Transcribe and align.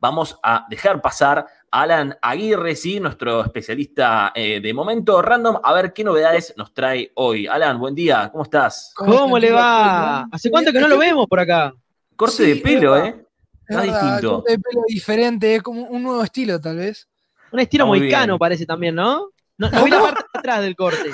vamos 0.00 0.38
a 0.42 0.66
dejar 0.68 1.00
pasar 1.00 1.46
a 1.70 1.82
Alan 1.82 2.16
Aguirre, 2.20 2.74
sí, 2.74 2.98
nuestro 2.98 3.44
especialista 3.44 4.32
eh, 4.34 4.60
de 4.60 4.74
momento 4.74 5.22
random, 5.22 5.58
a 5.62 5.72
ver 5.72 5.92
qué 5.92 6.02
novedades 6.02 6.54
nos 6.56 6.74
trae 6.74 7.12
hoy. 7.14 7.46
Alan, 7.46 7.78
buen 7.78 7.94
día, 7.94 8.28
¿cómo 8.32 8.44
estás? 8.44 8.92
¿Cómo, 8.96 9.38
le 9.38 9.52
va? 9.52 10.22
¿Hace 10.32 10.50
cuánto 10.50 10.72
que 10.72 10.80
no 10.80 10.88
lo 10.88 10.98
vemos 10.98 11.26
por 11.28 11.38
acá? 11.38 11.72
Corte 12.16 12.42
de 12.42 12.56
pelo, 12.56 12.96
¿eh? 12.96 13.24
Está 13.68 13.82
distinto. 13.82 14.36
Corte 14.36 14.52
de 14.52 14.58
pelo 14.58 14.82
diferente, 14.88 15.54
es 15.54 15.62
como 15.62 15.82
un 15.82 16.02
nuevo 16.02 16.24
estilo, 16.24 16.60
tal 16.60 16.78
vez. 16.78 17.06
Un 17.52 17.60
estilo 17.60 17.86
moicano 17.86 18.38
parece 18.38 18.66
también, 18.66 18.94
¿no? 18.94 19.30
No, 19.58 19.70
no 19.70 19.84
vi 19.84 19.90
la 19.90 20.00
parte 20.00 20.24
de 20.32 20.38
atrás 20.38 20.62
del 20.62 20.74
corte. 20.74 21.10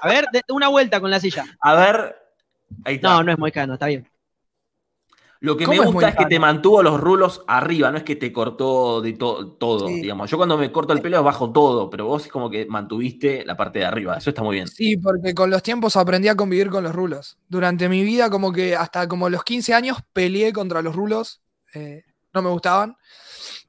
A 0.00 0.08
ver, 0.08 0.26
una 0.48 0.68
vuelta 0.68 1.00
con 1.00 1.10
la 1.10 1.20
silla. 1.20 1.44
A 1.60 1.74
ver. 1.74 2.16
Ahí 2.84 2.94
está. 2.94 3.10
No, 3.10 3.22
no 3.22 3.32
es 3.32 3.38
moicano, 3.38 3.74
está 3.74 3.86
bien. 3.86 4.08
Lo 5.42 5.56
que 5.56 5.66
me 5.66 5.78
gusta 5.78 6.10
es, 6.10 6.16
que 6.16 6.26
te 6.26 6.38
mantuvo 6.38 6.82
los 6.82 7.00
rulos 7.00 7.42
arriba, 7.46 7.90
no 7.90 7.96
es 7.96 8.04
que 8.04 8.14
te 8.14 8.30
cortó 8.30 9.00
de 9.00 9.14
todo, 9.14 9.86
digamos. 9.86 10.30
Yo 10.30 10.36
cuando 10.36 10.58
me 10.58 10.70
corto 10.70 10.92
el 10.92 11.00
pelo 11.00 11.22
bajo 11.22 11.50
todo, 11.50 11.88
pero 11.88 12.04
vos 12.04 12.26
es 12.26 12.30
como 12.30 12.50
que 12.50 12.66
mantuviste 12.66 13.42
la 13.46 13.56
parte 13.56 13.78
de 13.78 13.86
arriba. 13.86 14.18
Eso 14.18 14.28
está 14.30 14.42
muy 14.42 14.56
bien. 14.56 14.68
Sí, 14.68 14.98
porque 14.98 15.34
con 15.34 15.48
los 15.48 15.62
tiempos 15.62 15.96
aprendí 15.96 16.28
a 16.28 16.36
convivir 16.36 16.68
con 16.68 16.84
los 16.84 16.94
rulos. 16.94 17.38
Durante 17.48 17.88
mi 17.88 18.04
vida, 18.04 18.28
como 18.28 18.52
que 18.52 18.76
hasta 18.76 19.08
como 19.08 19.30
los 19.30 19.42
15 19.42 19.72
años 19.72 19.96
peleé 20.12 20.52
contra 20.52 20.82
los 20.82 20.94
rulos. 20.94 21.40
Eh, 21.72 22.04
no 22.34 22.42
me 22.42 22.50
gustaban. 22.50 22.96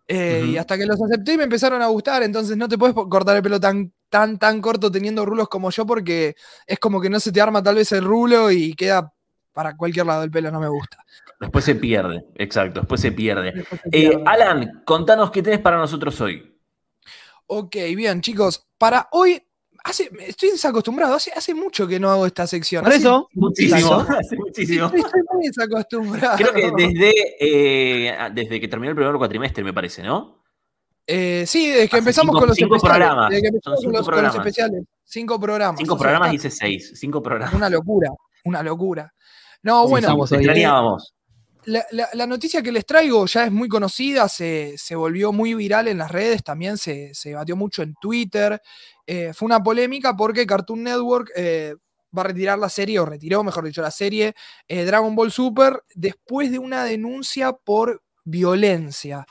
Eh, 0.10 0.46
y 0.50 0.58
hasta 0.58 0.78
que 0.78 0.86
los 0.86 1.02
acepté 1.02 1.34
y 1.34 1.38
me 1.38 1.46
empezaron 1.46 1.82
a 1.82 1.88
gustar. 1.88 2.22
Entonces 2.22 2.58
no 2.58 2.68
te 2.68 2.78
puedes 2.78 2.94
cortar 2.94 3.38
el 3.38 3.44
pelo 3.44 3.62
tan, 3.62 3.94
tan, 4.10 4.38
tan 4.38 4.60
corto 4.60 4.92
teniendo 4.92 5.26
rulos 5.26 5.48
como 5.48 5.72
yo, 5.72 5.86
porque 5.86 6.36
es 6.68 6.80
como 6.80 7.00
que 7.00 7.10
no 7.10 7.22
se 7.22 7.32
te 7.32 7.40
arma 7.40 7.64
tal 7.64 7.76
vez 7.76 7.94
el 7.94 8.04
rulo 8.04 8.52
y 8.52 8.74
queda 8.74 9.14
para 9.54 9.76
cualquier 9.76 10.06
lado 10.06 10.22
del 10.22 10.32
pelo, 10.32 10.52
no 10.52 10.60
me 10.60 10.70
gusta. 10.70 10.98
Después 11.40 11.66
se 11.66 11.76
pierde, 11.76 12.26
exacto, 12.36 12.82
después 12.82 13.02
se 13.02 13.12
pierde. 13.12 13.66
Eh, 13.92 14.22
Alan, 14.26 14.84
contanos 14.86 15.32
qué 15.32 15.42
tenés 15.42 15.60
para 15.60 15.78
nosotros 15.78 16.20
hoy. 16.22 16.58
Ok, 17.48 17.76
bien, 17.96 18.22
chicos. 18.22 18.66
Para 18.78 19.10
hoy, 19.12 19.42
hace, 19.84 20.10
estoy 20.26 20.52
desacostumbrado, 20.52 21.16
hace, 21.16 21.32
hace 21.36 21.54
mucho 21.54 21.88
que 21.88 22.00
no 22.00 22.10
hago 22.10 22.26
esta 22.26 22.48
sección. 22.48 22.84
Por 22.84 22.94
eso, 22.94 23.28
muchísimo, 23.34 23.96
hace 24.10 24.38
muchísimo. 24.38 24.86
Estoy, 24.86 25.22
muy 25.34 25.48
desacostumbrado. 25.48 26.38
Creo 26.38 26.54
que 26.54 26.72
desde, 26.76 27.14
eh, 27.40 28.18
desde 28.34 28.62
que 28.62 28.68
terminó 28.68 28.92
el 28.92 28.96
primer 28.96 29.16
cuatrimestre, 29.16 29.64
me 29.64 29.74
parece, 29.74 30.04
¿no? 30.04 30.42
Eh, 31.06 31.44
sí, 31.46 31.68
desde 31.68 31.90
que 31.90 31.98
empezamos 31.98 32.38
con 32.38 32.48
los 32.48 32.56
cinco 32.56 32.76
especiales. 32.76 33.08
Programas. 33.08 33.30
Desde 33.30 33.42
que 33.42 33.48
empezamos 33.48 33.80
cinco 33.82 33.92
con, 33.92 33.98
los, 33.98 34.08
programas. 34.08 34.32
con 34.32 34.40
los 34.40 34.48
especiales. 34.48 34.84
Cinco 35.04 35.40
programas. 35.40 35.80
Cinco 35.80 35.98
programas 35.98 36.34
hice 36.34 36.50
seis. 36.50 36.92
Cinco 36.96 37.22
programas. 37.22 37.54
Una 37.54 37.70
locura, 37.70 38.10
una 38.46 38.64
locura. 38.64 39.14
No, 39.64 39.88
bueno. 39.88 40.24
Extrañábamos. 40.24 41.14
La, 41.66 41.86
la, 41.92 42.10
la, 42.14 42.26
noticia 42.26 42.64
que 42.64 42.72
les 42.72 42.86
traigo 42.88 43.24
ya 43.28 43.46
es 43.46 43.52
muy 43.52 43.70
conocida, 43.70 44.28
se, 44.28 44.74
se 44.78 44.96
volvió 44.96 45.32
muy 45.32 45.54
viral 45.54 45.88
en 45.88 46.00
las 46.00 46.10
redes, 46.10 46.44
también 46.44 46.80
se, 46.80 47.14
se 47.14 47.36
batió 47.36 47.56
mucho 47.56 47.84
en 47.84 47.94
Twitter. 48.02 48.60
Eh, 49.06 49.32
fue 49.34 49.46
una 49.46 49.62
polémica 49.62 50.16
porque 50.16 50.48
Cartoon 50.48 50.84
Network 50.84 51.30
eh, 51.36 51.76
va 52.18 52.24
a 52.24 52.26
retirar 52.26 52.58
la 52.58 52.70
serie, 52.70 53.00
o 53.00 53.06
retiró, 53.06 53.44
mejor 53.44 53.66
dicho, 53.66 53.82
la 53.84 53.92
serie 53.92 54.34
eh, 54.68 54.86
Dragon 54.86 55.16
Ball 55.16 55.32
Super 55.32 55.84
después 55.94 56.52
de 56.52 56.58
una 56.58 56.84
denuncia 56.84 57.54
por 57.54 58.02
violencia. 58.24 59.28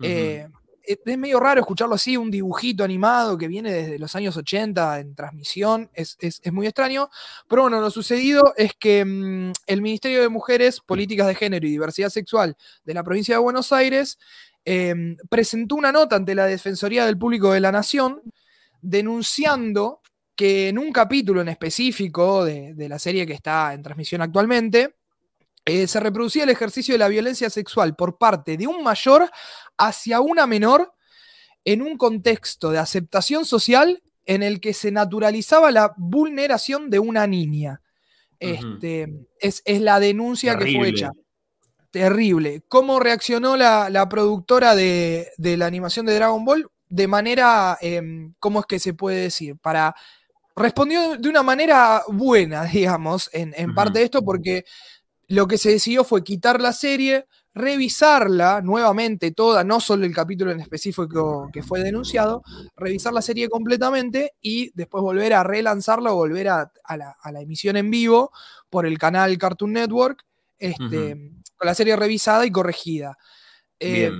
Uh 0.00 0.04
-huh. 0.04 0.57
Es 0.88 1.18
medio 1.18 1.38
raro 1.38 1.60
escucharlo 1.60 1.96
así, 1.96 2.16
un 2.16 2.30
dibujito 2.30 2.82
animado 2.82 3.36
que 3.36 3.46
viene 3.46 3.70
desde 3.70 3.98
los 3.98 4.16
años 4.16 4.36
80 4.38 5.00
en 5.00 5.14
transmisión, 5.14 5.90
es, 5.92 6.16
es, 6.18 6.40
es 6.42 6.52
muy 6.52 6.66
extraño. 6.66 7.10
Pero 7.46 7.62
bueno, 7.62 7.78
lo 7.80 7.90
sucedido 7.90 8.54
es 8.56 8.72
que 8.72 9.04
mmm, 9.04 9.52
el 9.66 9.82
Ministerio 9.82 10.22
de 10.22 10.30
Mujeres, 10.30 10.80
Políticas 10.80 11.26
de 11.26 11.34
Género 11.34 11.66
y 11.66 11.70
Diversidad 11.70 12.08
Sexual 12.08 12.56
de 12.84 12.94
la 12.94 13.04
provincia 13.04 13.34
de 13.34 13.40
Buenos 13.40 13.70
Aires 13.70 14.18
eh, 14.64 14.94
presentó 15.28 15.76
una 15.76 15.92
nota 15.92 16.16
ante 16.16 16.34
la 16.34 16.46
Defensoría 16.46 17.04
del 17.04 17.18
Público 17.18 17.52
de 17.52 17.60
la 17.60 17.72
Nación 17.72 18.22
denunciando 18.80 20.00
que 20.34 20.68
en 20.68 20.78
un 20.78 20.92
capítulo 20.92 21.40
en 21.40 21.48
específico 21.48 22.44
de, 22.44 22.74
de 22.74 22.88
la 22.88 22.98
serie 22.98 23.26
que 23.26 23.32
está 23.32 23.74
en 23.74 23.82
transmisión 23.82 24.22
actualmente, 24.22 24.97
eh, 25.68 25.86
se 25.86 26.00
reproducía 26.00 26.44
el 26.44 26.50
ejercicio 26.50 26.94
de 26.94 26.98
la 26.98 27.08
violencia 27.08 27.50
sexual 27.50 27.94
por 27.94 28.16
parte 28.16 28.56
de 28.56 28.66
un 28.66 28.82
mayor 28.82 29.30
hacia 29.76 30.20
una 30.20 30.46
menor 30.46 30.94
en 31.62 31.82
un 31.82 31.98
contexto 31.98 32.70
de 32.70 32.78
aceptación 32.78 33.44
social 33.44 34.02
en 34.24 34.42
el 34.42 34.60
que 34.60 34.72
se 34.72 34.90
naturalizaba 34.90 35.70
la 35.70 35.92
vulneración 35.98 36.88
de 36.88 36.98
una 36.98 37.26
niña. 37.26 37.82
Uh 38.40 38.46
-huh. 38.46 38.74
este, 38.74 39.26
es, 39.40 39.62
es, 39.66 39.80
la 39.82 40.00
denuncia 40.00 40.52
Terrible. 40.52 40.72
que 40.72 40.78
fue 40.78 40.88
hecha. 40.88 41.12
Terrible. 41.90 42.62
¿Cómo 42.68 42.98
reaccionó 42.98 43.56
la, 43.56 43.90
la 43.90 44.08
productora 44.08 44.74
de, 44.74 45.32
de, 45.36 45.56
la 45.58 45.66
animación 45.66 46.06
de 46.06 46.14
Dragon 46.14 46.44
Ball? 46.44 46.66
De 46.88 47.08
manera, 47.08 47.76
eh, 47.82 48.30
¿cómo 48.38 48.60
es 48.60 48.66
que 48.66 48.78
se 48.78 48.94
puede 48.94 49.22
decir? 49.22 49.56
Para 49.58 49.94
respondió 50.56 51.16
de 51.16 51.28
una 51.28 51.42
manera 51.42 52.02
buena, 52.08 52.64
digamos, 52.72 53.28
en, 53.32 53.52
en 53.56 53.70
uh 53.70 53.72
-huh. 53.72 53.74
parte 53.74 53.98
de 53.98 54.04
esto, 54.06 54.22
porque 54.22 54.64
lo 55.28 55.46
que 55.46 55.58
se 55.58 55.70
decidió 55.70 56.04
fue 56.04 56.24
quitar 56.24 56.60
la 56.60 56.72
serie, 56.72 57.26
revisarla 57.54 58.62
nuevamente 58.62 59.30
toda, 59.30 59.62
no 59.62 59.78
solo 59.78 60.06
el 60.06 60.14
capítulo 60.14 60.50
en 60.52 60.60
específico 60.60 61.50
que 61.52 61.62
fue 61.62 61.82
denunciado, 61.82 62.42
revisar 62.76 63.12
la 63.12 63.20
serie 63.20 63.48
completamente 63.48 64.32
y 64.40 64.70
después 64.74 65.02
volver 65.02 65.34
a 65.34 65.44
relanzarla 65.44 66.12
o 66.12 66.16
volver 66.16 66.48
a, 66.48 66.72
a, 66.82 66.96
la, 66.96 67.14
a 67.20 67.30
la, 67.30 67.42
emisión 67.42 67.76
en 67.76 67.90
vivo 67.90 68.32
por 68.70 68.86
el 68.86 68.98
canal 68.98 69.36
Cartoon 69.36 69.74
Network, 69.74 70.24
este, 70.58 70.84
uh 70.84 71.16
-huh. 71.16 71.42
con 71.56 71.66
la 71.66 71.74
serie 71.74 71.94
revisada 71.96 72.46
y 72.46 72.50
corregida. 72.50 73.18
Eh, 73.78 74.10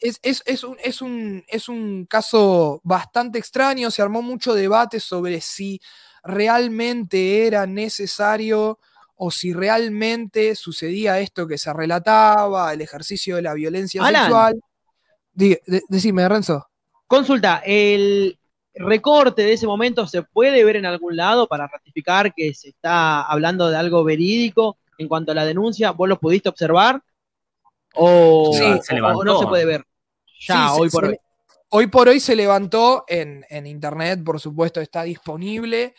es, 0.00 0.18
es, 0.22 0.42
es, 0.44 0.64
un, 0.64 0.76
es, 0.82 1.00
un, 1.00 1.44
es 1.48 1.68
un 1.68 2.04
caso 2.06 2.80
bastante 2.84 3.38
extraño, 3.38 3.90
se 3.90 4.02
armó 4.02 4.20
mucho 4.20 4.52
debate 4.52 5.00
sobre 5.00 5.40
si 5.40 5.80
realmente 6.24 7.46
era 7.46 7.66
necesario 7.66 8.78
o 9.24 9.30
si 9.30 9.52
realmente 9.52 10.56
sucedía 10.56 11.20
esto 11.20 11.46
que 11.46 11.56
se 11.56 11.72
relataba, 11.72 12.72
el 12.72 12.80
ejercicio 12.80 13.36
de 13.36 13.42
la 13.42 13.54
violencia 13.54 14.04
Alan. 14.04 14.24
sexual. 14.24 14.60
de, 15.32 15.62
decime, 15.88 16.28
Renzo. 16.28 16.66
Consulta, 17.06 17.62
¿el 17.64 18.36
recorte 18.74 19.42
de 19.42 19.52
ese 19.52 19.68
momento 19.68 20.08
se 20.08 20.24
puede 20.24 20.64
ver 20.64 20.74
en 20.74 20.86
algún 20.86 21.16
lado 21.16 21.46
para 21.46 21.68
ratificar 21.68 22.34
que 22.34 22.52
se 22.52 22.70
está 22.70 23.22
hablando 23.22 23.70
de 23.70 23.76
algo 23.76 24.02
verídico 24.02 24.76
en 24.98 25.06
cuanto 25.06 25.30
a 25.30 25.36
la 25.36 25.44
denuncia? 25.44 25.92
¿Vos 25.92 26.08
lo 26.08 26.18
pudiste 26.18 26.48
observar? 26.48 27.00
¿O, 27.94 28.50
sí, 28.52 28.64
se 28.82 29.00
o 29.00 29.22
no 29.22 29.38
se 29.38 29.46
puede 29.46 29.66
ver? 29.66 29.84
Ya, 30.48 30.70
sí, 30.70 30.80
hoy 30.80 30.90
se, 30.90 30.96
por 30.96 31.04
se, 31.04 31.10
hoy. 31.10 31.18
Hoy 31.68 31.86
por 31.86 32.08
hoy 32.08 32.18
se 32.18 32.34
levantó 32.34 33.04
en, 33.06 33.46
en 33.48 33.68
internet, 33.68 34.24
por 34.24 34.40
supuesto, 34.40 34.80
está 34.80 35.04
disponible. 35.04 35.94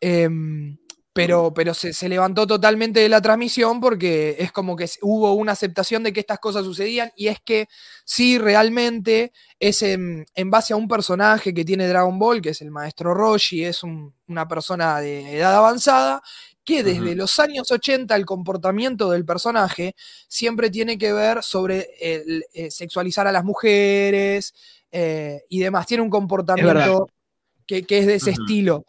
Eh, 0.00 0.28
pero, 1.14 1.54
pero 1.54 1.74
se, 1.74 1.92
se, 1.92 2.08
levantó 2.08 2.44
totalmente 2.44 2.98
de 2.98 3.08
la 3.08 3.22
transmisión 3.22 3.80
porque 3.80 4.34
es 4.40 4.50
como 4.50 4.74
que 4.74 4.90
hubo 5.00 5.32
una 5.34 5.52
aceptación 5.52 6.02
de 6.02 6.12
que 6.12 6.18
estas 6.18 6.40
cosas 6.40 6.64
sucedían 6.64 7.12
y 7.14 7.28
es 7.28 7.38
que 7.40 7.68
sí, 8.04 8.36
realmente 8.36 9.32
es 9.60 9.82
en, 9.82 10.26
en 10.34 10.50
base 10.50 10.72
a 10.72 10.76
un 10.76 10.88
personaje 10.88 11.54
que 11.54 11.64
tiene 11.64 11.86
Dragon 11.86 12.18
Ball, 12.18 12.42
que 12.42 12.50
es 12.50 12.60
el 12.62 12.72
maestro 12.72 13.14
Roshi, 13.14 13.64
es 13.64 13.84
un, 13.84 14.12
una 14.26 14.48
persona 14.48 15.00
de 15.00 15.36
edad 15.38 15.54
avanzada, 15.54 16.20
que 16.64 16.82
desde 16.82 17.00
uh 17.00 17.04
-huh. 17.04 17.14
los 17.14 17.38
años 17.38 17.70
80 17.70 18.16
el 18.16 18.26
comportamiento 18.26 19.08
del 19.08 19.24
personaje 19.24 19.94
siempre 20.26 20.68
tiene 20.68 20.98
que 20.98 21.12
ver 21.12 21.44
sobre 21.44 21.90
el, 22.00 22.22
el 22.22 22.44
eh, 22.54 22.70
sexualizar 22.72 23.28
a 23.28 23.32
las 23.32 23.44
mujeres 23.44 24.52
eh, 24.90 25.42
y 25.48 25.60
demás, 25.60 25.86
tiene 25.86 26.02
un 26.02 26.10
comportamiento 26.10 27.08
que, 27.68 27.84
que, 27.84 27.98
es 27.98 28.06
de 28.06 28.16
ese 28.16 28.30
uh 28.30 28.34
-huh. 28.34 28.40
estilo. 28.40 28.86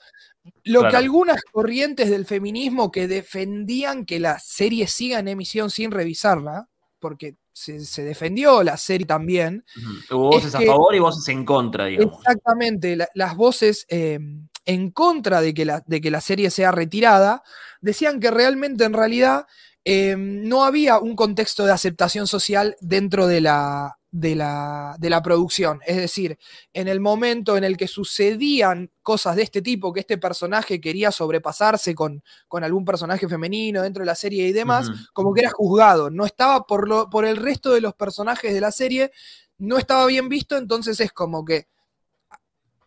Lo 0.64 0.82
claro. 0.82 0.92
que 0.92 0.98
algunas 0.98 1.42
corrientes 1.44 2.10
del 2.10 2.26
feminismo 2.26 2.92
que 2.92 3.08
defendían 3.08 4.06
que 4.06 4.20
la 4.20 4.40
serie 4.40 4.88
siga 4.88 5.20
en 5.20 5.28
emisión 5.28 5.70
sin 5.70 5.92
revisarla, 5.92 6.68
porque 7.00 7.36
se, 7.54 7.80
se 7.86 8.04
defendió 8.04 8.64
la 8.64 8.78
serie 8.78 9.08
también. 9.08 9.64
Uh 9.76 9.80
-huh. 9.80 10.16
Hubo 10.16 10.28
voces 10.32 10.56
a 10.56 10.62
favor 10.62 10.94
y 10.96 11.00
voces 11.00 11.28
en 11.30 11.46
contra, 11.46 11.86
digamos. 11.86 12.20
Exactamente, 12.20 12.96
la, 12.96 13.08
las 13.14 13.36
voces 13.36 13.86
eh, 13.90 14.20
en 14.66 14.92
contra 14.92 15.42
de 15.42 15.54
que, 15.54 15.66
la, 15.66 15.84
de 15.86 16.02
que 16.02 16.12
la 16.12 16.22
serie 16.22 16.50
sea 16.50 16.72
retirada 16.72 17.44
decían 17.82 18.20
que 18.20 18.32
realmente 18.32 18.84
en 18.84 18.94
realidad 18.94 19.46
eh, 19.86 20.16
no 20.18 20.64
había 20.64 20.98
un 20.98 21.16
contexto 21.16 21.66
de 21.66 21.72
aceptación 21.72 22.28
social 22.28 22.76
dentro 22.82 23.28
de 23.28 23.42
la, 23.42 23.98
de 24.18 24.34
la, 24.34 24.96
de 24.98 25.10
la, 25.10 25.22
producción. 25.22 25.82
Es 25.86 25.98
decir, 25.98 26.38
en 26.72 26.88
el 26.88 27.02
momento 27.02 27.58
en 27.58 27.66
el 27.66 27.76
que 27.76 27.90
sucedían 27.90 28.90
cosas 29.02 29.36
de 29.36 29.44
este 29.44 29.62
tipo, 29.62 29.92
que 29.92 30.00
este 30.00 30.18
personaje 30.18 30.80
quería 30.80 31.12
sobrepasarse 31.12 31.94
con, 31.94 32.24
con 32.48 32.64
algún 32.64 32.86
personaje 32.86 33.28
femenino 33.28 33.82
dentro 33.82 34.04
de 34.04 34.06
la 34.06 34.16
serie 34.16 34.48
y 34.48 34.54
demás, 34.54 34.88
uh 34.88 34.92
-huh. 34.94 35.08
como 35.12 35.34
que 35.34 35.42
era 35.42 35.52
juzgado. 35.52 36.10
No 36.12 36.26
estaba 36.26 36.66
por, 36.66 36.88
lo, 36.88 37.10
por 37.10 37.26
el 37.26 37.36
resto 37.36 37.74
de 37.74 37.82
los 37.82 37.94
personajes 37.94 38.54
de 38.54 38.62
la 38.62 38.72
serie, 38.72 39.12
no 39.58 39.78
estaba 39.78 40.06
bien 40.06 40.30
visto, 40.30 40.56
entonces 40.56 40.98
es 41.02 41.12
como 41.12 41.44
que 41.44 41.68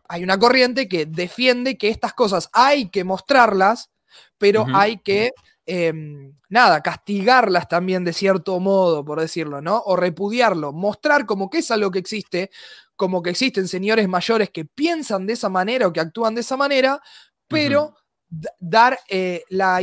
hay 0.09 0.25
una 0.25 0.39
corriente 0.39 0.89
que 0.89 1.05
defiende 1.05 1.77
que 1.77 1.91
estas 1.91 2.15
cosas 2.15 2.49
hay 2.55 2.89
que 2.89 3.05
mostrarlas, 3.05 3.91
pero 4.39 4.63
uh 4.63 4.67
-huh. 4.67 4.81
hay 4.81 4.97
que 4.97 5.33
em, 5.69 6.33
nada, 6.49 6.83
castigarlas 6.83 7.69
también 7.69 8.03
de 8.03 8.15
cierto 8.15 8.59
modo, 8.59 9.05
por 9.05 9.21
decirlo, 9.21 9.61
¿no? 9.61 9.83
O 9.85 9.97
repudiarlo, 9.97 10.73
mostrar 10.73 11.27
como 11.27 11.51
que 11.51 11.59
es 11.59 11.71
algo 11.71 11.91
que 11.91 11.99
existe, 11.99 12.51
como 12.97 13.23
que 13.23 13.31
existen 13.31 13.69
señores 13.69 14.09
mayores 14.09 14.49
que 14.51 14.65
piensan 14.65 15.27
de 15.27 15.35
esa 15.35 15.51
manera 15.51 15.87
o 15.87 15.93
que 15.93 16.01
actúan 16.01 16.35
de 16.35 16.41
esa 16.41 16.57
manera, 16.57 17.01
pero 17.47 17.95
dar 18.59 18.99
eh, 19.11 19.45
la, 19.51 19.83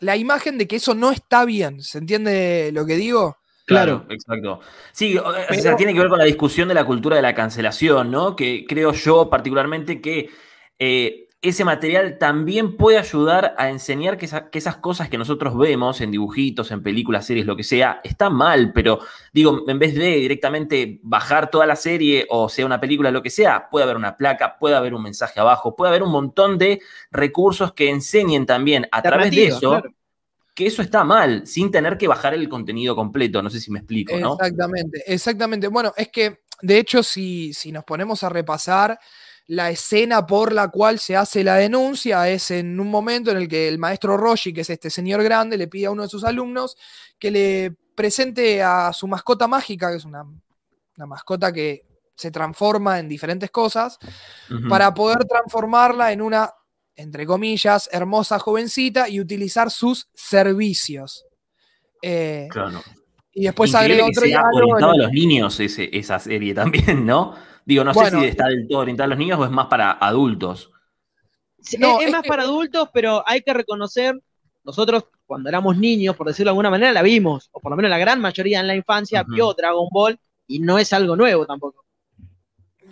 la, 0.00 0.16
imagen 0.16 0.58
de 0.58 0.68
que 0.68 0.76
eso 0.76 0.94
no 0.94 1.10
está 1.10 1.46
bien. 1.46 1.82
¿Se 1.82 1.96
entiende 1.96 2.70
lo 2.72 2.84
que 2.84 2.96
digo? 2.96 3.38
Claro, 3.64 4.06
exacto. 4.10 4.60
Sí, 4.92 5.16
o 5.16 5.54
sea, 5.54 5.74
tiene 5.74 5.94
que 5.94 6.00
ver 6.00 6.08
con 6.08 6.18
la 6.18 6.24
discusión 6.24 6.68
de 6.68 6.74
la 6.74 6.84
cultura 6.84 7.16
de 7.16 7.22
la 7.22 7.34
cancelación, 7.34 8.10
¿no? 8.10 8.36
Que 8.36 8.64
creo 8.68 8.92
yo 8.92 9.28
particularmente 9.30 10.00
que 10.00 10.28
eh, 10.78 11.25
ese 11.42 11.64
material 11.64 12.18
también 12.18 12.76
puede 12.76 12.98
ayudar 12.98 13.54
a 13.58 13.68
enseñar 13.68 14.16
que, 14.16 14.26
esas 14.26 14.76
cosas 14.78 15.08
que 15.08 15.18
nosotros 15.18 15.56
vemos 15.56 16.00
en 16.00 16.10
dibujitos, 16.10 16.70
en 16.70 16.82
películas, 16.82 17.26
series, 17.26 17.46
lo 17.46 17.56
que 17.56 17.62
sea, 17.62 18.00
está 18.02 18.30
mal, 18.30 18.72
pero 18.72 19.00
digo, 19.32 19.64
en 19.68 19.78
vez 19.78 19.94
de 19.94 20.16
directamente 20.16 20.98
bajar 21.02 21.50
toda 21.50 21.66
la 21.66 21.76
serie 21.76 22.26
o 22.30 22.48
sea 22.48 22.64
una 22.64 22.80
película, 22.80 23.10
lo 23.10 23.22
que 23.22 23.30
sea, 23.30 23.68
puede 23.70 23.84
haber 23.84 23.96
una 23.96 24.16
placa, 24.16 24.56
puede 24.58 24.76
haber 24.76 24.94
un 24.94 25.02
mensaje 25.02 25.38
abajo, 25.38 25.76
puede 25.76 25.90
haber 25.90 26.02
un 26.02 26.10
montón 26.10 26.58
de 26.58 26.80
recursos 27.10 27.74
que 27.74 27.90
enseñen 27.90 28.46
también 28.46 28.88
a 28.90 29.02
través 29.02 29.30
de 29.30 29.46
eso. 29.46 29.82
Que 30.54 30.66
eso 30.66 30.80
está 30.80 31.04
mal, 31.04 31.46
sin 31.46 31.70
tener 31.70 31.98
que 31.98 32.08
bajar 32.08 32.32
el 32.32 32.48
contenido 32.48 32.96
completo. 32.96 33.42
No 33.42 33.50
sé 33.50 33.60
si 33.60 33.70
me 33.70 33.80
explico, 33.80 34.16
¿no? 34.16 34.38
Exactamente, 34.40 35.02
exactamente. 35.06 35.68
Bueno, 35.68 35.92
es 35.98 36.08
que, 36.08 36.40
de 36.62 36.78
hecho, 36.78 37.02
si, 37.02 37.52
si 37.52 37.72
nos 37.72 37.84
ponemos 37.84 38.24
a 38.24 38.30
repasar 38.30 38.98
la 39.48 39.70
escena 39.70 40.26
por 40.26 40.52
la 40.52 40.68
cual 40.68 40.98
se 40.98 41.16
hace 41.16 41.44
la 41.44 41.56
denuncia 41.56 42.28
es 42.28 42.50
en 42.50 42.80
un 42.80 42.90
momento 42.90 43.30
en 43.30 43.36
el 43.36 43.48
que 43.48 43.68
el 43.68 43.78
maestro 43.78 44.16
Roshi, 44.16 44.52
que 44.52 44.62
es 44.62 44.70
este 44.70 44.90
señor 44.90 45.22
grande, 45.22 45.56
le 45.56 45.68
pide 45.68 45.86
a 45.86 45.90
uno 45.90 46.02
de 46.02 46.08
sus 46.08 46.24
alumnos 46.24 46.76
que 47.18 47.30
le 47.30 47.76
presente 47.94 48.62
a 48.62 48.92
su 48.92 49.06
mascota 49.06 49.46
mágica, 49.46 49.90
que 49.90 49.96
es 49.96 50.04
una, 50.04 50.24
mascota 50.96 51.52
que 51.52 51.86
se 52.14 52.30
transforma 52.30 52.98
en 52.98 53.08
diferentes 53.08 53.50
cosas, 53.50 53.98
para 54.68 54.92
poder 54.94 55.18
transformarla 55.26 56.12
en 56.12 56.22
una, 56.22 56.50
entre 56.96 57.26
comillas, 57.26 57.88
hermosa 57.92 58.38
jovencita 58.38 59.08
y 59.08 59.20
utilizar 59.20 59.70
sus 59.70 60.08
servicios. 60.14 61.24
Eh, 62.02 62.48
claro. 62.50 62.82
Y 63.32 63.44
después 63.44 63.74
agrega 63.74 64.06
otro 64.06 64.22
orientado 64.22 64.92
a 64.92 64.96
los 64.96 65.12
niños 65.12 65.60
esa 65.60 66.18
serie 66.18 66.54
también, 66.54 67.04
¿no? 67.04 67.34
Digo, 67.66 67.82
no 67.82 67.92
sé 67.92 68.10
si 68.12 68.24
está 68.24 68.46
del 68.46 68.68
todo 68.68 68.78
orientado 68.78 69.06
a 69.06 69.08
los 69.08 69.18
niños 69.18 69.40
o 69.40 69.44
es 69.44 69.50
más 69.50 69.66
para 69.66 69.90
adultos. 69.90 70.70
es, 71.58 71.80
más 72.12 72.24
para 72.26 72.44
adultos, 72.44 72.88
pero 72.94 73.24
hay 73.26 73.42
que 73.42 73.52
reconocer, 73.52 74.18
nosotros 74.62 75.06
cuando 75.26 75.48
éramos 75.48 75.76
niños, 75.76 76.14
por 76.14 76.28
decirlo 76.28 76.50
de 76.50 76.52
alguna 76.52 76.70
manera, 76.70 76.92
la 76.92 77.02
vimos, 77.02 77.48
o 77.50 77.60
por 77.60 77.70
lo 77.72 77.76
menos 77.76 77.90
la 77.90 77.98
gran 77.98 78.20
mayoría 78.20 78.60
en 78.60 78.68
la 78.68 78.76
infancia 78.76 79.24
vio 79.26 79.52
Dragon 79.52 79.88
Ball 79.90 80.16
y 80.46 80.60
no 80.60 80.78
es 80.78 80.92
algo 80.92 81.16
nuevo 81.16 81.44
tampoco. 81.44 81.84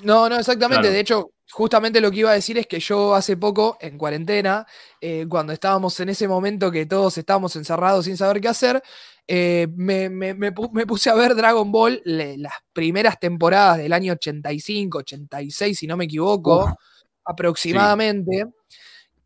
No, 0.02 0.28
no, 0.28 0.40
exactamente. 0.40 0.90
De 0.90 0.98
hecho, 0.98 1.30
justamente 1.54 2.00
lo 2.00 2.10
que 2.10 2.18
iba 2.18 2.30
a 2.32 2.34
decir 2.34 2.58
es 2.58 2.66
que 2.66 2.80
yo 2.80 3.14
hace 3.14 3.36
poco, 3.36 3.78
en 3.80 3.96
cuarentena, 3.96 4.66
eh, 5.00 5.24
cuando 5.28 5.52
estábamos 5.52 5.98
en 6.00 6.08
ese 6.08 6.26
momento 6.26 6.68
que 6.68 6.84
todos 6.84 7.16
estábamos 7.16 7.54
encerrados 7.54 8.06
sin 8.06 8.16
saber 8.16 8.40
qué 8.40 8.48
hacer, 8.48 8.82
eh, 9.28 9.68
me, 9.76 10.10
puse 10.52 11.10
a 11.10 11.14
ver 11.14 11.36
Dragon 11.36 11.70
Ball 11.70 12.02
las 12.04 12.54
primeras 12.72 13.20
temporadas 13.20 13.78
del 13.78 13.92
año 13.92 14.14
85, 14.14 14.98
86, 14.98 15.78
si 15.78 15.86
no 15.86 15.96
me 15.96 16.06
equivoco, 16.06 16.76
aproximadamente. 17.24 18.46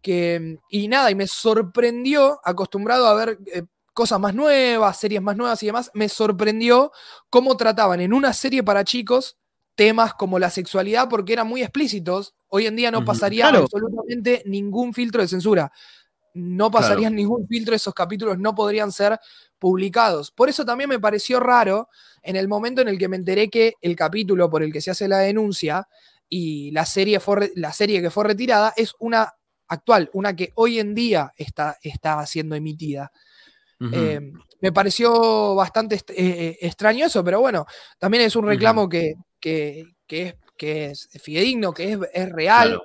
Que, 0.02 0.58
y 0.68 0.86
nada, 0.86 1.10
y 1.10 1.14
me 1.14 1.26
sorprendió, 1.26 2.40
acostumbrado 2.44 3.06
a 3.06 3.14
ver 3.14 3.38
eh, 3.46 3.62
cosas 3.94 4.20
más 4.20 4.34
nuevas, 4.34 5.00
series 5.00 5.22
más 5.22 5.34
nuevas 5.34 5.62
y 5.62 5.66
demás, 5.66 5.90
me 5.94 6.10
sorprendió 6.10 6.92
cómo 7.30 7.56
trataban 7.56 8.02
en 8.02 8.12
una 8.12 8.34
serie 8.34 8.62
para 8.62 8.84
chicos 8.84 9.38
temas 9.78 10.12
como 10.12 10.40
la 10.40 10.50
sexualidad 10.50 11.08
porque 11.08 11.32
eran 11.32 11.46
muy 11.46 11.62
explícitos. 11.62 12.34
Hoy 12.48 12.66
en 12.66 12.74
día 12.74 12.90
no 12.90 13.04
pasaría 13.04 13.46
absolutamente 13.46 14.42
ningún 14.44 14.92
filtro 14.92 15.22
de 15.22 15.28
censura. 15.28 15.70
No 16.34 16.68
pasarían 16.68 17.14
ningún 17.14 17.46
filtro, 17.46 17.76
esos 17.76 17.94
capítulos 17.94 18.38
no 18.38 18.56
podrían 18.56 18.90
ser 18.90 19.20
publicados. 19.56 20.32
Por 20.32 20.48
eso 20.48 20.64
también 20.64 20.90
me 20.90 20.98
pareció 20.98 21.38
raro 21.38 21.88
en 22.22 22.34
el 22.34 22.48
momento 22.48 22.82
en 22.82 22.88
el 22.88 22.98
que 22.98 23.06
me 23.06 23.14
enteré 23.14 23.48
que 23.48 23.74
el 23.80 23.94
capítulo 23.94 24.50
por 24.50 24.64
el 24.64 24.72
que 24.72 24.80
se 24.80 24.90
hace 24.90 25.06
la 25.06 25.18
denuncia 25.18 25.86
y 26.28 26.72
la 26.72 26.84
serie, 26.84 27.20
fue, 27.20 27.52
la 27.54 27.72
serie 27.72 28.02
que 28.02 28.10
fue 28.10 28.24
retirada 28.24 28.74
es 28.76 28.94
una 28.98 29.32
actual, 29.68 30.10
una 30.12 30.34
que 30.34 30.50
hoy 30.56 30.80
en 30.80 30.92
día 30.92 31.32
está, 31.36 31.78
está 31.82 32.26
siendo 32.26 32.56
emitida. 32.56 33.12
Eh, 33.92 34.32
me 34.60 34.72
pareció 34.72 35.54
bastante 35.54 35.94
eh, 35.94 36.00
eh, 36.16 36.58
extraño 36.62 37.06
eso, 37.06 37.22
pero 37.22 37.38
bueno, 37.38 37.64
también 37.96 38.24
es 38.24 38.34
un 38.34 38.44
reclamo 38.44 38.88
que, 38.88 39.14
que, 39.40 39.94
es, 40.08 40.34
que 40.56 40.86
es 40.86 41.08
fidedigno, 41.22 41.72
que 41.72 41.98
es, 42.12 42.32
real, 42.32 42.80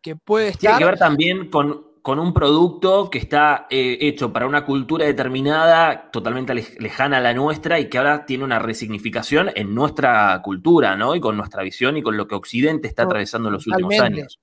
que 0.00 0.16
puede 0.16 0.48
estar. 0.48 0.60
Tiene 0.60 0.78
que 0.78 0.84
ver 0.84 0.98
también 0.98 1.50
con 1.50 1.94
con 2.04 2.18
un 2.18 2.34
producto 2.34 3.08
que 3.08 3.16
está 3.16 3.66
eh, 3.70 3.96
hecho 4.02 4.30
para 4.30 4.46
una 4.46 4.66
cultura 4.66 5.06
determinada, 5.06 6.10
totalmente 6.10 6.52
lejana 6.52 7.16
a 7.16 7.20
la 7.22 7.32
nuestra 7.32 7.80
y 7.80 7.88
que 7.88 7.96
ahora 7.96 8.26
tiene 8.26 8.44
una 8.44 8.58
resignificación 8.58 9.50
en 9.54 9.74
nuestra 9.74 10.38
cultura, 10.42 10.96
¿no? 10.96 11.14
Y 11.14 11.20
con 11.20 11.34
nuestra 11.34 11.62
visión 11.62 11.96
y 11.96 12.02
con 12.02 12.18
lo 12.18 12.28
que 12.28 12.34
Occidente 12.34 12.88
está 12.88 13.04
atravesando 13.04 13.48
en 13.48 13.54
los 13.54 13.66
últimos 13.66 13.98
años. 13.98 14.38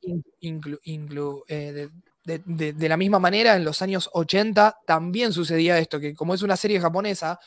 Eh, 1.48 1.90
de, 2.24 2.90
la 2.90 2.98
misma 2.98 3.20
manera, 3.20 3.56
en 3.56 3.64
los 3.64 3.84
años 3.84 4.10
80 4.12 4.78
también 4.88 5.32
sucedía 5.32 5.78
esto, 5.78 6.00
que 6.00 6.16
como 6.16 6.34
es 6.34 6.42
una 6.42 6.58
serie 6.58 6.82
japonesa, 6.82 7.40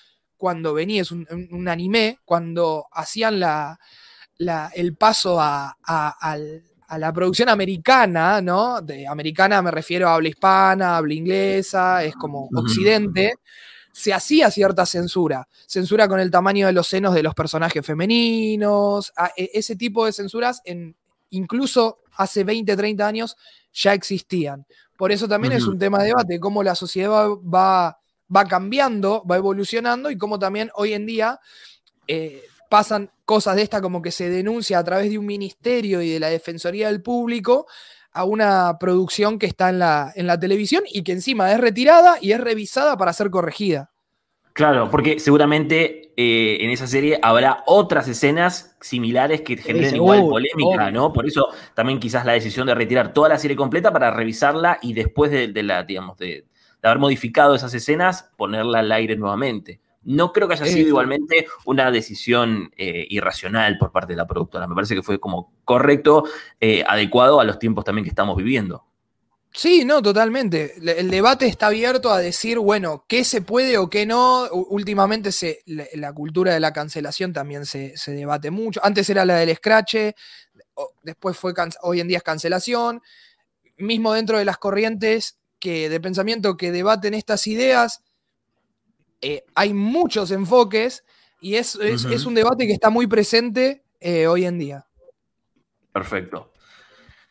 cuando 0.44 0.74
venía, 0.74 1.00
es 1.00 1.10
un, 1.10 1.68
anime, 1.68 2.18
cuando 2.22 2.84
hacían 2.92 3.40
la, 3.40 3.78
el 4.74 4.94
paso 4.94 5.40
a, 5.40 5.74
al 5.80 6.62
a 6.86 6.98
la 6.98 7.10
producción 7.14 7.48
americana, 7.48 8.42
¿no? 8.42 8.82
De 8.82 9.08
americana 9.08 9.62
me 9.62 9.70
refiero 9.70 10.06
a 10.06 10.16
habla 10.16 10.28
hispana, 10.28 10.98
habla 10.98 11.14
inglesa, 11.14 12.04
es 12.04 12.14
como 12.14 12.50
occidente, 12.54 13.36
se 13.90 14.12
hacía 14.12 14.50
cierta 14.50 14.84
censura. 14.84 15.48
Censura 15.66 16.06
con 16.08 16.20
el 16.20 16.30
tamaño 16.30 16.66
de 16.66 16.74
los 16.74 16.86
senos 16.86 17.14
de 17.14 17.22
los 17.22 17.34
personajes 17.34 17.86
femeninos, 17.86 19.14
e, 19.34 19.50
ese 19.54 19.76
tipo 19.76 20.04
de 20.04 20.12
censuras 20.12 20.60
en, 20.66 20.94
incluso 21.30 22.00
hace 22.18 22.44
20, 22.44 22.76
30 22.76 23.06
años 23.06 23.34
ya 23.72 23.94
existían. 23.94 24.66
Por 24.98 25.10
eso 25.10 25.26
también 25.26 25.54
es 25.54 25.64
un 25.64 25.78
tema 25.78 26.00
de 26.00 26.08
debate, 26.08 26.38
cómo 26.38 26.62
la 26.62 26.74
sociedad 26.74 27.28
va, 27.30 27.98
va 28.34 28.44
cambiando, 28.44 29.24
va 29.30 29.36
evolucionando 29.36 30.10
y 30.10 30.18
cómo 30.18 30.38
también 30.38 30.70
hoy 30.74 30.92
en 30.92 31.06
día 31.06 31.40
eh, 32.06 32.42
pasan 32.68 33.10
cosas 33.24 33.56
de 33.56 33.62
esta 33.62 33.80
como 33.80 34.02
que 34.02 34.10
se 34.10 34.28
denuncia 34.28 34.78
a 34.78 34.84
través 34.84 35.10
de 35.10 35.18
un 35.18 35.26
ministerio 35.26 36.02
y 36.02 36.10
de 36.10 36.20
la 36.20 36.28
Defensoría 36.28 36.88
del 36.88 37.02
Público 37.02 37.66
a 38.12 38.24
una 38.24 38.78
producción 38.78 39.38
que 39.38 39.46
está 39.46 39.70
en 39.70 39.80
la, 39.80 40.12
en 40.14 40.26
la 40.26 40.38
televisión 40.38 40.84
y 40.90 41.02
que 41.02 41.12
encima 41.12 41.52
es 41.52 41.60
retirada 41.60 42.16
y 42.20 42.32
es 42.32 42.40
revisada 42.40 42.96
para 42.96 43.12
ser 43.12 43.30
corregida. 43.30 43.90
Claro, 44.54 44.88
porque 44.88 45.18
seguramente 45.18 46.12
eh, 46.16 46.58
en 46.60 46.70
esa 46.70 46.86
serie 46.86 47.18
habrá 47.20 47.64
otras 47.66 48.06
escenas 48.06 48.76
similares 48.80 49.40
que 49.40 49.56
generen 49.56 49.96
igual 49.96 50.20
polémica, 50.20 50.92
¿no? 50.92 51.12
Por 51.12 51.26
eso 51.26 51.48
también 51.74 51.98
quizás 51.98 52.24
la 52.24 52.34
decisión 52.34 52.68
de 52.68 52.74
retirar 52.76 53.12
toda 53.12 53.28
la 53.28 53.38
serie 53.38 53.56
completa 53.56 53.92
para 53.92 54.12
revisarla 54.12 54.78
y 54.80 54.92
después 54.92 55.32
de, 55.32 55.62
la, 55.64 55.82
digamos, 55.82 56.16
de, 56.18 56.44
de, 56.84 56.88
haber 56.88 56.98
modificado 56.98 57.54
esas 57.54 57.72
escenas, 57.74 58.30
ponerla 58.36 58.80
al 58.80 58.92
aire 58.92 59.16
nuevamente. 59.16 59.80
No 60.02 60.32
creo 60.32 60.46
que 60.46 60.54
haya 60.54 60.66
sido 60.66 60.86
igualmente 60.86 61.46
una 61.64 61.90
decisión 61.90 62.70
eh, 62.76 63.06
irracional 63.08 63.78
por 63.78 63.90
parte 63.90 64.12
de 64.12 64.18
la 64.18 64.26
productora. 64.26 64.66
Me 64.66 64.74
parece 64.74 64.94
que 64.94 65.02
fue 65.02 65.18
como 65.18 65.52
correcto, 65.64 66.24
eh, 66.60 66.84
adecuado 66.86 67.40
a 67.40 67.44
los 67.44 67.58
tiempos 67.58 67.84
también 67.84 68.04
que 68.04 68.10
estamos 68.10 68.36
viviendo. 68.36 68.84
Sí, 69.56 69.84
no, 69.84 70.02
totalmente. 70.02 70.74
El 70.98 71.10
debate 71.10 71.46
está 71.46 71.68
abierto 71.68 72.10
a 72.10 72.18
decir, 72.18 72.58
bueno, 72.58 73.04
qué 73.08 73.22
se 73.22 73.40
puede 73.40 73.78
o 73.78 73.88
qué 73.88 74.04
no. 74.04 74.48
Últimamente 74.50 75.30
se, 75.30 75.62
la, 75.66 76.12
cultura 76.12 76.52
de 76.52 76.58
la 76.58 76.72
cancelación 76.72 77.32
también 77.32 77.64
se, 77.64 77.94
debate 78.08 78.50
mucho. 78.50 78.80
Antes 78.82 79.08
era 79.08 79.24
la 79.24 79.36
del 79.36 79.54
scratch, 79.54 79.94
después 81.04 81.36
fue, 81.36 81.54
hoy 81.82 82.00
en 82.00 82.08
día 82.08 82.18
es 82.18 82.24
cancelación. 82.24 83.00
Mismo 83.78 84.12
dentro 84.12 84.38
de 84.38 84.44
las 84.44 84.58
corrientes 84.58 85.38
que, 85.64 85.88
de 85.88 85.98
pensamiento 85.98 86.58
que 86.58 86.70
debaten 86.70 87.14
estas 87.14 87.46
ideas, 87.46 88.04
eh, 89.22 89.44
hay 89.54 89.72
muchos 89.72 90.30
enfoques 90.30 91.04
y 91.40 91.54
es, 91.54 91.74
un 92.26 92.34
debate 92.34 92.66
que 92.66 92.74
está 92.74 92.90
muy 92.90 93.06
presente 93.06 93.82
eh, 93.98 94.26
hoy 94.26 94.44
en 94.44 94.58
día. 94.58 94.86
Perfecto. 95.90 96.52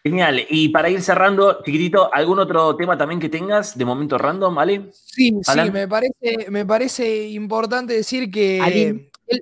Genial. 0.03 0.47
Y 0.49 0.69
para 0.69 0.89
ir 0.89 1.01
cerrando, 1.03 1.61
chiquitito, 1.63 2.11
¿algún 2.11 2.39
otro 2.39 2.75
tema 2.75 2.97
también 2.97 3.21
que 3.21 3.29
tengas 3.29 3.77
de 3.77 3.85
momento 3.85 4.17
random, 4.17 4.55
¿vale? 4.55 4.89
Sí, 4.91 5.31
sí, 5.43 5.71
me 5.71 5.87
parece, 5.87 6.49
me 6.49 6.65
parece 6.65 7.27
importante 7.29 7.93
decir 7.93 8.31
que 8.31 8.57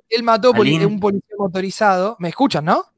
él, 0.10 0.24
mató 0.24 0.50
a 0.50 0.52
un 0.52 1.00
policía 1.00 1.36
motorizado. 1.38 2.18
¿Me 2.20 2.30
escuchan, 2.30 2.66
no? 2.66 2.91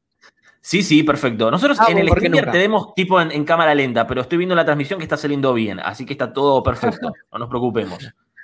Sí, 0.65 0.82
sí, 0.82 1.03
perfecto. 1.03 1.51
Nosotros 1.51 1.77
Ah, 1.82 1.88
en 1.89 1.98
el 1.98 2.08
¿por 2.08 2.20
qué 2.20 2.27
streamer 2.27 2.46
nunca? 2.46 2.51
te 2.53 2.58
vemos 2.58 2.96
tipo 2.96 3.20
en, 3.20 3.32
en 3.34 3.43
cámara 3.43 3.75
lenta, 3.75 4.08
pero 4.08 4.22
estoy 4.22 4.38
viendo 4.38 4.55
la 4.55 4.63
transmisión 4.63 4.98
que 4.98 5.03
está 5.03 5.17
saliendo 5.17 5.53
bien, 5.53 5.82
así 5.82 6.05
que 6.05 6.13
está 6.13 6.32
todo 6.32 6.63
perfecto. 6.63 7.12
No 7.34 7.39
nos 7.39 7.50
preocupemos. 7.50 8.00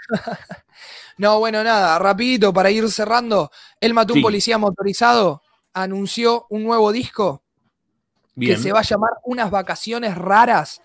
No, 1.17 1.37
bueno, 1.39 1.61
nada, 1.65 1.99
rapidito 1.99 2.53
para 2.53 2.71
ir 2.71 2.89
cerrando. 2.89 3.51
El 3.81 3.93
mató 3.93 4.13
un 4.13 4.21
policía 4.21 4.57
motorizado, 4.57 5.41
anunció 5.73 6.45
un 6.49 6.63
nuevo 6.63 6.93
disco 6.93 7.43
Bien. 8.35 8.55
que 8.55 8.61
se 8.63 8.71
va 8.71 8.79
a 8.79 8.83
llamar 8.83 9.11
Unas 9.25 9.51
vacaciones 9.51 10.15
raras, 10.17 10.81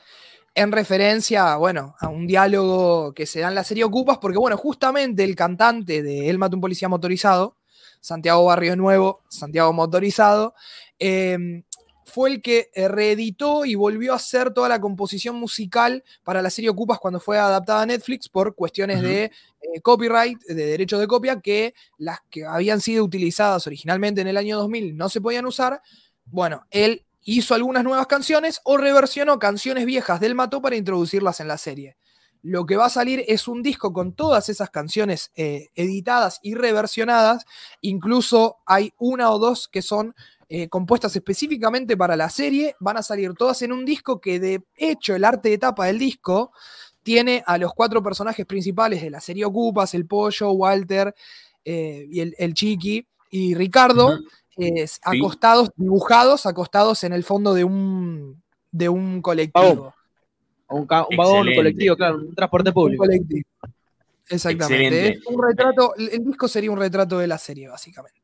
en 0.57 0.73
referencia, 0.73 1.55
bueno, 1.57 1.95
a 2.00 2.09
un 2.09 2.26
diálogo 2.26 3.12
que 3.14 3.26
se 3.26 3.41
da 3.41 3.49
en 3.49 3.55
la 3.55 3.62
serie 3.62 3.85
Ocupas, 3.85 4.19
porque, 4.19 4.38
bueno, 4.38 4.57
justamente 4.57 5.23
el 5.23 5.37
cantante 5.37 6.03
de 6.03 6.29
El 6.29 6.38
mató 6.38 6.57
un 6.57 6.61
policía 6.61 6.88
motorizado, 6.88 7.57
Santiago 8.00 8.45
Barrio 8.45 8.75
Nuevo, 8.75 9.23
Santiago 9.29 9.73
Motorizado, 9.73 10.55
eh, 10.99 11.63
fue 12.05 12.31
el 12.31 12.43
que 12.43 12.71
reeditó 12.75 13.65
y 13.65 13.75
volvió 13.75 14.13
a 14.13 14.17
hacer 14.17 14.53
toda 14.53 14.69
la 14.69 14.81
composición 14.81 15.37
musical 15.37 16.05
para 16.23 16.43
la 16.43 16.51
serie 16.51 16.71
Ocupas 16.71 16.99
cuando 16.99 17.19
fue 17.19 17.39
adaptada 17.39 17.83
a 17.83 17.87
Netflix 17.87 18.29
por 18.29 18.55
cuestiones 18.55 19.03
de 19.03 19.25
eh, 19.25 19.81
copyright, 19.83 20.39
de 20.43 20.67
derechos 20.67 21.01
de 21.01 21.07
copia, 21.07 21.41
que 21.41 21.75
las 21.99 22.21
que 22.31 22.45
habían 22.45 22.81
sido 22.81 23.05
utilizadas 23.05 23.67
originalmente 23.67 24.21
en 24.21 24.29
el 24.29 24.37
año 24.37 24.59
2000 24.59 24.97
no 24.97 25.09
se 25.09 25.21
podían 25.21 25.47
usar. 25.47 25.81
Bueno, 26.27 26.67
él 26.71 27.05
hizo 27.23 27.55
algunas 27.55 27.85
nuevas 27.85 28.07
canciones 28.07 28.61
o 28.65 28.77
reversionó 28.77 29.39
canciones 29.39 29.87
viejas 29.87 30.21
del 30.21 30.35
Mató 30.35 30.61
para 30.61 30.77
introducirlas 30.77 31.41
en 31.41 31.49
la 31.49 31.59
serie. 31.59 31.97
Lo 32.43 32.67
que 32.67 32.77
va 32.77 32.87
a 32.87 32.91
salir 32.91 33.25
es 33.27 33.49
un 33.49 33.63
disco 33.63 33.95
con 33.95 34.13
todas 34.13 34.51
esas 34.51 34.69
canciones 34.69 35.33
eh, 35.35 35.71
editadas 35.75 36.41
y 36.43 36.55
reversionadas. 36.55 37.47
Incluso 37.81 38.59
hay 38.67 38.93
una 38.99 39.31
o 39.31 39.39
dos 39.39 39.67
que 39.67 39.81
son 39.81 40.15
eh, 40.49 40.69
compuestas 40.69 41.15
específicamente 41.17 41.97
para 41.97 42.17
la 42.17 42.29
serie. 42.31 42.77
Van 42.81 42.97
a 42.97 43.03
salir 43.03 43.35
todas 43.35 43.63
en 43.63 43.73
un 43.73 43.85
disco 43.85 44.21
que 44.21 44.39
de 44.41 44.63
hecho 44.77 45.15
el 45.15 45.25
arte 45.25 45.49
de 45.49 45.59
tapa 45.59 45.87
del 45.87 45.99
disco 45.99 46.53
tiene 47.03 47.43
a 47.47 47.59
los 47.59 47.75
cuatro 47.75 48.03
personajes 48.03 48.47
principales 48.47 49.03
de 49.03 49.11
la 49.11 49.21
serie 49.21 49.45
Ocupas, 49.45 49.95
el 49.95 50.07
Pollo, 50.07 50.53
Walter 50.53 51.15
eh, 51.65 52.07
y 52.11 52.21
el, 52.21 52.35
el 52.39 52.55
Chiqui 52.55 53.07
y 53.31 53.55
Ricardo, 53.55 54.19
eh, 54.57 54.87
acostados, 55.03 55.71
dibujados, 55.77 56.47
acostados 56.47 57.05
en 57.05 57.13
el 57.13 57.25
fondo 57.25 57.53
de 57.53 57.65
un, 57.65 58.43
de 58.71 58.89
un 58.89 59.21
colectivo. 59.21 59.95
Un, 60.69 60.81
un 60.81 60.87
vagón, 61.17 61.49
un 61.49 61.55
colectivo, 61.55 61.97
claro, 61.97 62.17
un 62.17 62.35
transporte 62.35 62.71
Un 62.71 62.75
público. 62.75 63.05
colectivo. 63.05 63.49
Exactamente. 64.29 64.87
Excelente. 64.87 65.19
Es 65.19 65.27
un 65.27 65.43
retrato, 65.43 65.95
el 65.97 66.09
el 66.09 66.25
disco 66.25 66.49
sería 66.49 66.71
un 66.71 66.79
retrato 66.79 67.19
de 67.19 67.27
la 67.27 67.37
serie, 67.37 67.69
básicamente. 67.69 68.24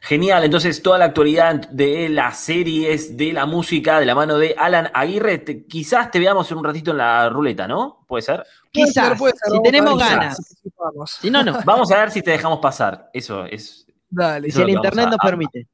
Genial, 0.00 0.44
entonces 0.44 0.80
toda 0.82 0.98
la 0.98 1.06
actualidad 1.06 1.68
de 1.70 2.08
las 2.08 2.38
series, 2.38 3.16
de 3.16 3.32
la 3.32 3.46
música, 3.46 3.98
de 3.98 4.06
la 4.06 4.14
mano 4.14 4.38
de 4.38 4.54
Alan 4.56 4.90
Aguirre, 4.94 5.38
te- 5.38 5.66
quizás 5.66 6.10
te 6.10 6.18
veamos 6.18 6.50
en 6.52 6.58
un 6.58 6.64
ratito 6.64 6.92
en 6.92 6.98
la 6.98 7.28
ruleta, 7.28 7.66
¿no? 7.66 8.04
¿Puede 8.06 8.22
ser? 8.22 8.36
Puede 8.72 8.86
Quizás, 8.86 9.08
ser, 9.08 9.16
puede 9.18 9.32
ser, 9.36 9.52
si 9.52 9.62
tenemos 9.62 9.98
ver, 9.98 10.08
ganas. 10.08 10.36
participamos. 10.36 11.10
Si 11.20 11.30
no, 11.30 11.42
no. 11.42 11.58
Vamos 11.64 11.90
a 11.90 11.98
ver 11.98 12.10
si 12.10 12.22
te 12.22 12.30
dejamos 12.30 12.60
pasar. 12.60 13.10
Eso 13.12 13.44
es 13.46 13.86
Dale. 14.08 14.48
Eso 14.48 14.56
si 14.58 14.62
es 14.62 14.68
el 14.68 14.74
internet 14.74 15.06
nos 15.06 15.14
a- 15.16 15.26
permite. 15.26 15.66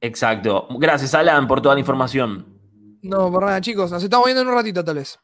exacto. 0.00 0.66
Gracias, 0.78 1.14
Alan, 1.14 1.46
por 1.46 1.60
toda 1.60 1.74
la 1.74 1.80
información. 1.80 2.46
No, 3.02 3.30
por 3.30 3.44
nada, 3.44 3.60
chicos. 3.60 3.90
Nos 3.92 4.02
estamos 4.02 4.24
viendo 4.26 4.42
en 4.42 4.48
un 4.48 4.54
ratito, 4.54 4.82
tal 4.84 4.96
vez. 4.96 5.18